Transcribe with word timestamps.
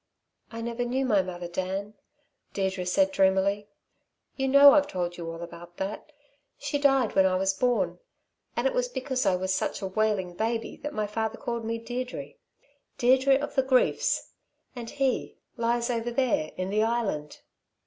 "I 0.51 0.61
never 0.61 0.83
knew 0.83 1.05
my 1.05 1.21
mother, 1.21 1.47
Dan," 1.47 1.93
Deirdre 2.53 2.87
said 2.87 3.11
dreamily. 3.11 3.67
"You 4.35 4.47
know, 4.47 4.73
I've 4.73 4.87
told 4.87 5.15
you 5.15 5.29
all 5.29 5.43
about 5.43 5.77
that. 5.77 6.11
She 6.57 6.79
died 6.79 7.13
when 7.13 7.27
I 7.27 7.35
was 7.35 7.53
born 7.53 7.99
and 8.57 8.65
it 8.65 8.73
was 8.73 8.87
because 8.89 9.27
I 9.27 9.35
was 9.35 9.53
such 9.53 9.79
a 9.79 9.85
wailing 9.87 10.33
baby, 10.33 10.75
that 10.77 10.95
my 10.95 11.05
father 11.05 11.37
called 11.37 11.63
me 11.65 11.77
Deirdre 11.77 12.29
Deirdre 12.97 13.37
of 13.37 13.53
the 13.53 13.61
griefs. 13.61 14.31
And 14.75 14.89
he 14.89 15.37
lies 15.55 15.91
over 15.91 16.09
there 16.09 16.51
in 16.57 16.71
the 16.71 16.81
Island." 16.81 17.41